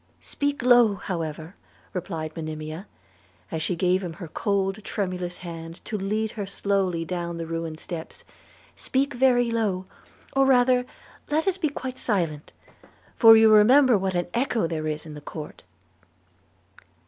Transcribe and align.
'Speak 0.19 0.63
low, 0.63 0.95
however,' 0.95 1.55
replied 1.93 2.35
Monimia, 2.35 2.87
as 3.51 3.61
she 3.61 3.75
gave 3.75 4.03
him 4.03 4.13
her 4.13 4.27
cold 4.27 4.83
tremulous 4.83 5.37
hand 5.37 5.79
to 5.85 5.95
lead 5.95 6.31
her 6.31 6.47
slowly 6.47 7.05
down 7.05 7.37
the 7.37 7.45
ruined 7.45 7.79
steps; 7.79 8.23
'speak 8.75 9.13
very 9.13 9.51
low; 9.51 9.85
or 10.35 10.47
rather 10.47 10.87
let 11.29 11.47
us 11.47 11.59
be 11.59 11.69
quite 11.69 11.99
silent, 11.99 12.51
for 13.15 13.37
you 13.37 13.51
remember 13.51 13.95
what 13.95 14.15
an 14.15 14.25
echo 14.33 14.65
there 14.65 14.87
is 14.87 15.05
in 15.05 15.13
the 15.13 15.21
court.' 15.21 15.61